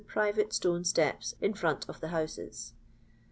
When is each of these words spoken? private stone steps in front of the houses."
private 0.07 0.51
stone 0.51 0.83
steps 0.83 1.35
in 1.41 1.53
front 1.53 1.87
of 1.87 1.99
the 2.01 2.07
houses." 2.07 2.73